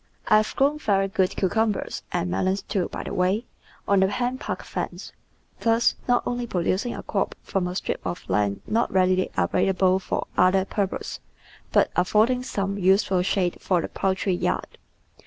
I 0.27 0.37
have 0.37 0.55
grown 0.55 0.79
very 0.79 1.07
good 1.07 1.35
cucumbers— 1.35 2.01
and 2.11 2.31
melons, 2.31 2.63
too, 2.63 2.89
by 2.91 3.03
the 3.03 3.13
way— 3.13 3.45
on 3.87 3.99
the 3.99 4.07
hen 4.09 4.39
park 4.39 4.63
fence, 4.63 5.11
thus 5.59 5.93
not 6.07 6.23
only 6.25 6.47
pro 6.47 6.63
ducing 6.63 6.97
a 6.97 7.03
crop 7.03 7.35
from 7.43 7.67
a 7.67 7.75
strip 7.75 8.01
of 8.03 8.27
land 8.27 8.61
not 8.65 8.91
readily 8.91 9.29
available 9.37 9.99
for 9.99 10.25
other 10.35 10.65
purposes 10.65 11.19
but 11.71 11.91
affording 11.95 12.41
some 12.41 12.79
useful 12.79 13.21
shade 13.21 13.59
for 13.61 13.79
the 13.79 13.89
jDoultry 13.89 14.41
yard. 14.41 14.79